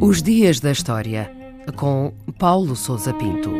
Os 0.00 0.20
Dias 0.22 0.60
da 0.60 0.70
História, 0.70 1.30
com 1.76 2.12
Paulo 2.38 2.76
Souza 2.76 3.14
Pinto. 3.14 3.50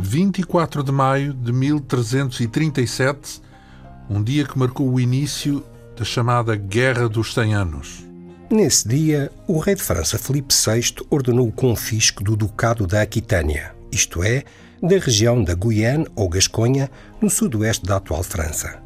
24 0.00 0.82
de 0.82 0.90
maio 0.90 1.32
de 1.32 1.52
1337, 1.52 3.40
um 4.08 4.22
dia 4.22 4.44
que 4.44 4.58
marcou 4.58 4.90
o 4.90 4.98
início 4.98 5.64
da 5.96 6.04
chamada 6.04 6.56
Guerra 6.56 7.08
dos 7.08 7.32
Cem 7.32 7.54
Anos. 7.54 8.04
Nesse 8.50 8.88
dia, 8.88 9.30
o 9.46 9.58
rei 9.58 9.76
de 9.76 9.82
França 9.82 10.18
Filipe 10.18 10.52
VI 10.52 11.06
ordenou 11.10 11.46
o 11.46 11.52
confisco 11.52 12.24
do 12.24 12.34
Ducado 12.34 12.86
da 12.86 13.02
Aquitânia, 13.02 13.72
isto 13.92 14.22
é, 14.22 14.42
da 14.82 14.98
região 14.98 15.42
da 15.42 15.54
Guyane 15.54 16.06
ou 16.14 16.28
Gasconha, 16.28 16.90
no 17.20 17.28
sudoeste 17.28 17.84
da 17.84 17.96
atual 17.96 18.22
França. 18.22 18.80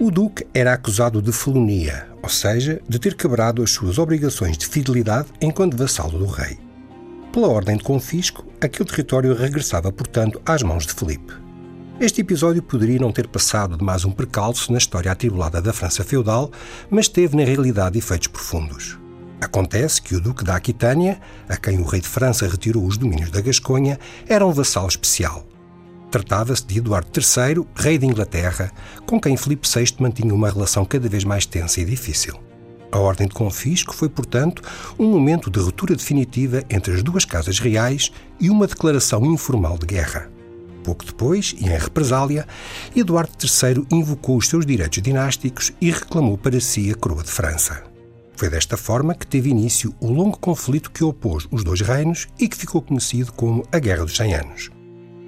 O 0.00 0.10
duque 0.10 0.46
era 0.54 0.72
acusado 0.72 1.20
de 1.20 1.32
felonia, 1.32 2.08
ou 2.22 2.28
seja, 2.28 2.80
de 2.88 2.98
ter 2.98 3.14
quebrado 3.14 3.62
as 3.62 3.70
suas 3.70 3.98
obrigações 3.98 4.56
de 4.56 4.66
fidelidade 4.66 5.28
enquanto 5.40 5.76
vassalo 5.76 6.18
do 6.18 6.26
rei. 6.26 6.58
Pela 7.32 7.48
ordem 7.48 7.76
de 7.76 7.84
confisco, 7.84 8.44
aquele 8.60 8.88
território 8.88 9.34
regressava, 9.34 9.90
portanto, 9.90 10.40
às 10.44 10.62
mãos 10.62 10.86
de 10.86 10.92
Filipe. 10.92 11.32
Este 12.00 12.20
episódio 12.20 12.62
poderia 12.62 12.98
não 12.98 13.12
ter 13.12 13.28
passado 13.28 13.76
de 13.76 13.84
mais 13.84 14.04
um 14.04 14.10
percalço 14.10 14.72
na 14.72 14.78
história 14.78 15.12
atribulada 15.12 15.60
da 15.60 15.72
França 15.72 16.02
feudal, 16.02 16.50
mas 16.90 17.08
teve 17.08 17.36
na 17.36 17.44
realidade 17.44 17.98
efeitos 17.98 18.28
profundos. 18.28 19.01
Acontece 19.42 20.00
que 20.00 20.14
o 20.14 20.20
Duque 20.20 20.44
da 20.44 20.54
Aquitânia, 20.54 21.20
a 21.48 21.56
quem 21.56 21.80
o 21.80 21.84
rei 21.84 22.00
de 22.00 22.06
França 22.06 22.46
retirou 22.46 22.86
os 22.86 22.96
domínios 22.96 23.28
da 23.28 23.40
Gasconha, 23.40 23.98
era 24.28 24.46
um 24.46 24.52
vassalo 24.52 24.86
especial. 24.86 25.44
Tratava-se 26.12 26.64
de 26.64 26.78
Eduardo 26.78 27.10
III, 27.12 27.66
rei 27.74 27.98
de 27.98 28.06
Inglaterra, 28.06 28.70
com 29.04 29.20
quem 29.20 29.36
Filipe 29.36 29.68
VI 29.68 29.96
mantinha 29.98 30.32
uma 30.32 30.48
relação 30.48 30.84
cada 30.84 31.08
vez 31.08 31.24
mais 31.24 31.44
tensa 31.44 31.80
e 31.80 31.84
difícil. 31.84 32.40
A 32.92 33.00
ordem 33.00 33.26
de 33.26 33.34
confisco 33.34 33.92
foi, 33.92 34.08
portanto, 34.08 34.62
um 34.96 35.10
momento 35.10 35.50
de 35.50 35.58
ruptura 35.58 35.96
definitiva 35.96 36.62
entre 36.70 36.94
as 36.94 37.02
duas 37.02 37.24
casas 37.24 37.58
reais 37.58 38.12
e 38.38 38.48
uma 38.48 38.68
declaração 38.68 39.26
informal 39.26 39.76
de 39.76 39.86
guerra. 39.86 40.30
Pouco 40.84 41.04
depois, 41.04 41.52
e 41.58 41.64
em 41.64 41.78
represália, 41.78 42.46
Eduardo 42.94 43.32
III 43.42 43.84
invocou 43.90 44.36
os 44.36 44.46
seus 44.46 44.64
direitos 44.64 45.02
dinásticos 45.02 45.72
e 45.80 45.90
reclamou 45.90 46.38
para 46.38 46.60
si 46.60 46.92
a 46.92 46.94
coroa 46.94 47.24
de 47.24 47.30
França. 47.30 47.91
Foi 48.42 48.50
desta 48.50 48.76
forma 48.76 49.14
que 49.14 49.24
teve 49.24 49.50
início 49.50 49.94
o 50.00 50.10
longo 50.10 50.36
conflito 50.36 50.90
que 50.90 51.04
opôs 51.04 51.46
os 51.52 51.62
dois 51.62 51.80
reinos 51.80 52.26
e 52.40 52.48
que 52.48 52.56
ficou 52.56 52.82
conhecido 52.82 53.32
como 53.32 53.62
a 53.70 53.78
Guerra 53.78 54.04
dos 54.04 54.16
Cem 54.16 54.34
Anos. 54.34 54.68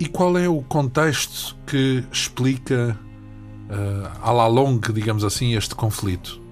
E 0.00 0.06
qual 0.06 0.36
é 0.36 0.48
o 0.48 0.60
contexto 0.62 1.56
que 1.64 2.02
explica, 2.10 2.98
uh, 3.70 4.18
à 4.20 4.32
la 4.32 4.48
longue, 4.48 4.92
digamos 4.92 5.22
assim, 5.22 5.54
este 5.54 5.76
conflito? 5.76 6.42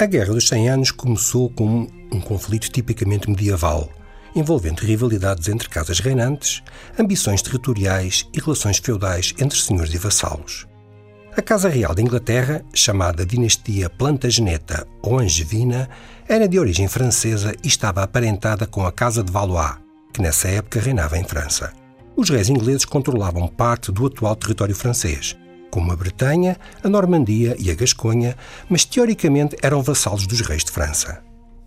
A 0.00 0.06
Guerra 0.06 0.34
dos 0.34 0.48
Cem 0.48 0.68
Anos 0.68 0.90
começou 0.90 1.50
como 1.50 1.88
um 2.12 2.20
conflito 2.20 2.68
tipicamente 2.68 3.30
medieval, 3.30 3.88
envolvendo 4.34 4.80
rivalidades 4.80 5.46
entre 5.46 5.68
casas 5.68 6.00
reinantes, 6.00 6.64
ambições 6.98 7.42
territoriais 7.42 8.28
e 8.34 8.40
relações 8.40 8.78
feudais 8.78 9.32
entre 9.38 9.56
senhores 9.56 9.94
e 9.94 9.98
vassalos. 9.98 10.67
A 11.38 11.40
Casa 11.40 11.68
Real 11.68 11.94
da 11.94 12.02
Inglaterra, 12.02 12.64
chamada 12.74 13.24
Dinastia 13.24 13.88
Plantageneta 13.88 14.84
ou 15.00 15.20
Angevina, 15.20 15.88
era 16.28 16.48
de 16.48 16.58
origem 16.58 16.88
francesa 16.88 17.54
e 17.62 17.68
estava 17.68 18.02
aparentada 18.02 18.66
com 18.66 18.84
a 18.84 18.90
Casa 18.90 19.22
de 19.22 19.30
Valois, 19.30 19.76
que 20.12 20.20
nessa 20.20 20.48
época 20.48 20.80
reinava 20.80 21.16
em 21.16 21.22
França. 21.22 21.72
Os 22.16 22.28
reis 22.28 22.48
ingleses 22.48 22.84
controlavam 22.84 23.46
parte 23.46 23.92
do 23.92 24.04
atual 24.04 24.34
território 24.34 24.74
francês, 24.74 25.38
como 25.70 25.92
a 25.92 25.96
Bretanha, 25.96 26.56
a 26.82 26.88
Normandia 26.88 27.54
e 27.56 27.70
a 27.70 27.74
Gasconha, 27.76 28.36
mas 28.68 28.84
teoricamente 28.84 29.56
eram 29.62 29.80
vassalos 29.80 30.26
dos 30.26 30.40
reis 30.40 30.64
de 30.64 30.72
França. 30.72 31.22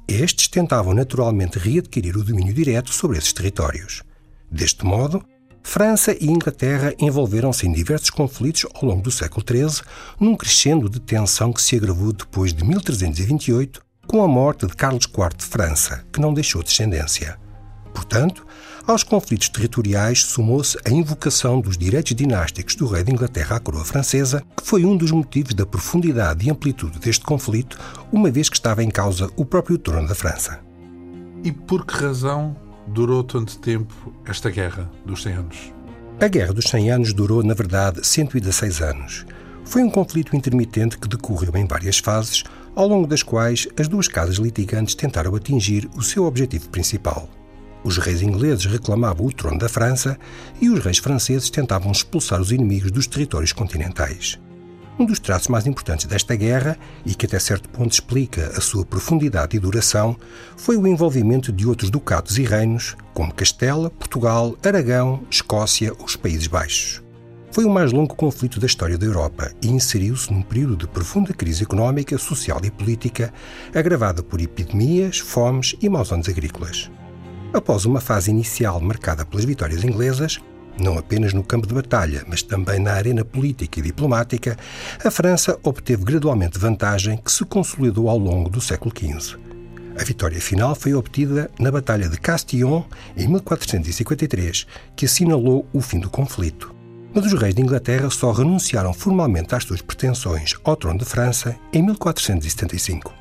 Estes 0.05 0.49
tentavam 0.49 0.93
naturalmente 0.93 1.57
readquirir 1.57 2.17
o 2.17 2.25
domínio 2.25 2.53
direto 2.53 2.91
sobre 2.91 3.17
esses 3.17 3.31
territórios. 3.31 4.03
Deste 4.51 4.83
modo, 4.83 5.23
França 5.71 6.13
e 6.19 6.29
Inglaterra 6.29 6.93
envolveram-se 6.99 7.65
em 7.65 7.71
diversos 7.71 8.09
conflitos 8.09 8.65
ao 8.75 8.83
longo 8.83 9.03
do 9.03 9.09
século 9.09 9.41
XIII, 9.47 9.81
num 10.19 10.35
crescendo 10.35 10.89
de 10.89 10.99
tensão 10.99 11.53
que 11.53 11.61
se 11.61 11.77
agravou 11.77 12.11
depois 12.11 12.53
de 12.53 12.61
1328, 12.61 13.81
com 14.05 14.21
a 14.21 14.27
morte 14.27 14.67
de 14.67 14.75
Carlos 14.75 15.05
IV 15.05 15.29
de 15.37 15.45
França, 15.45 16.03
que 16.11 16.19
não 16.19 16.33
deixou 16.33 16.61
descendência. 16.61 17.39
Portanto, 17.93 18.45
aos 18.85 19.01
conflitos 19.01 19.47
territoriais 19.47 20.23
somou-se 20.25 20.77
a 20.83 20.89
invocação 20.89 21.61
dos 21.61 21.77
direitos 21.77 22.13
dinásticos 22.13 22.75
do 22.75 22.85
rei 22.85 23.05
de 23.05 23.13
Inglaterra 23.13 23.55
à 23.55 23.59
coroa 23.61 23.85
francesa, 23.85 24.43
que 24.57 24.67
foi 24.67 24.83
um 24.83 24.97
dos 24.97 25.11
motivos 25.11 25.53
da 25.53 25.65
profundidade 25.65 26.45
e 26.45 26.51
amplitude 26.51 26.99
deste 26.99 27.23
conflito, 27.23 27.79
uma 28.11 28.29
vez 28.29 28.49
que 28.49 28.57
estava 28.57 28.83
em 28.83 28.89
causa 28.91 29.29
o 29.37 29.45
próprio 29.45 29.77
trono 29.77 30.09
da 30.09 30.15
França. 30.15 30.59
E 31.45 31.49
por 31.49 31.85
que 31.85 31.95
razão 31.95 32.57
durou 32.87 33.23
tanto 33.23 33.57
tempo 33.59 34.13
esta 34.25 34.49
guerra 34.49 34.89
dos 35.05 35.23
100 35.23 35.33
anos? 35.33 35.73
A 36.19 36.27
Guerra 36.27 36.53
dos 36.53 36.65
100 36.65 36.91
anos 36.91 37.13
durou, 37.13 37.41
na 37.41 37.53
verdade, 37.53 38.05
116 38.05 38.81
anos. 38.81 39.25
Foi 39.65 39.81
um 39.81 39.89
conflito 39.89 40.35
intermitente 40.35 40.97
que 40.97 41.07
decorreu 41.07 41.55
em 41.55 41.65
várias 41.65 41.97
fases, 41.97 42.43
ao 42.75 42.87
longo 42.87 43.07
das 43.07 43.23
quais 43.23 43.67
as 43.79 43.87
duas 43.87 44.07
casas 44.07 44.35
litigantes 44.35 44.93
tentaram 44.93 45.35
atingir 45.35 45.89
o 45.95 46.01
seu 46.03 46.25
objetivo 46.25 46.69
principal. 46.69 47.27
Os 47.83 47.97
reis 47.97 48.21
ingleses 48.21 48.65
reclamavam 48.65 49.25
o 49.25 49.33
trono 49.33 49.57
da 49.57 49.67
França 49.67 50.17
e 50.61 50.69
os 50.69 50.83
reis 50.83 50.99
franceses 50.99 51.49
tentavam 51.49 51.91
expulsar 51.91 52.39
os 52.39 52.51
inimigos 52.51 52.91
dos 52.91 53.07
territórios 53.07 53.51
continentais. 53.51 54.39
Um 55.01 55.06
dos 55.07 55.17
traços 55.17 55.47
mais 55.47 55.66
importantes 55.66 56.06
desta 56.06 56.35
guerra, 56.35 56.78
e 57.03 57.16
que 57.16 57.25
até 57.25 57.39
certo 57.39 57.67
ponto 57.69 57.91
explica 57.91 58.51
a 58.56 58.62
sua 58.62 58.85
profundidade 58.85 59.57
e 59.57 59.59
duração, 59.59 60.16
foi 60.56 60.78
o 60.78 60.85
envolvimento 60.85 61.51
de 61.51 61.66
outros 61.66 61.89
ducados 61.89 62.38
e 62.38 62.44
reinos, 62.44 62.95
como 63.11 63.34
Castela, 63.34 63.90
Portugal, 63.90 64.56
Aragão, 64.63 65.23
Escócia 65.28 65.91
ou 65.97 66.06
os 66.06 66.16
Países 66.16 66.45
Baixos. 66.45 67.01
Foi 67.51 67.66
o 67.66 67.69
mais 67.72 67.91
longo 67.91 68.13
conflito 68.13 68.59
da 68.59 68.67
história 68.67 68.95
da 68.95 69.07
Europa 69.07 69.51
e 69.59 69.69
inseriu-se 69.69 70.31
num 70.31 70.44
período 70.44 70.78
de 70.78 70.88
profunda 70.88 71.34
crise 71.34 71.63
económica, 71.63 72.16
social 72.19 72.61
e 72.63 72.69
política, 72.69 73.34
agravada 73.73 74.22
por 74.22 74.40
epidemias, 74.40 75.17
fomes 75.17 75.75
e 75.81 75.90
maus 75.90 76.11
anos 76.11 76.29
agrícolas. 76.29 76.91
Após 77.51 77.85
uma 77.85 78.00
fase 78.00 78.29
inicial 78.29 78.79
marcada 78.79 79.25
pelas 79.25 79.45
vitórias 79.45 79.84
inglesas, 79.84 80.40
não 80.79 80.97
apenas 80.97 81.33
no 81.33 81.43
campo 81.43 81.67
de 81.67 81.73
batalha, 81.73 82.23
mas 82.27 82.41
também 82.41 82.79
na 82.79 82.93
arena 82.93 83.23
política 83.23 83.79
e 83.79 83.83
diplomática, 83.83 84.57
a 85.03 85.11
França 85.11 85.57
obteve 85.63 86.03
gradualmente 86.03 86.59
vantagem 86.59 87.17
que 87.17 87.31
se 87.31 87.45
consolidou 87.45 88.09
ao 88.09 88.17
longo 88.17 88.49
do 88.49 88.61
século 88.61 88.93
XV. 88.95 89.37
A 89.99 90.03
vitória 90.03 90.39
final 90.39 90.73
foi 90.73 90.93
obtida 90.93 91.51
na 91.59 91.69
Batalha 91.69 92.07
de 92.07 92.17
Castillon 92.17 92.83
em 93.15 93.27
1453, 93.27 94.65
que 94.95 95.05
assinalou 95.05 95.67
o 95.73 95.81
fim 95.81 95.99
do 95.99 96.09
conflito. 96.09 96.73
Mas 97.13 97.25
os 97.25 97.39
reis 97.39 97.53
de 97.53 97.61
Inglaterra 97.61 98.09
só 98.09 98.31
renunciaram 98.31 98.93
formalmente 98.93 99.53
às 99.53 99.65
suas 99.65 99.81
pretensões 99.81 100.55
ao 100.63 100.77
trono 100.77 100.99
de 100.99 101.05
França 101.05 101.55
em 101.73 101.83
1475. 101.83 103.20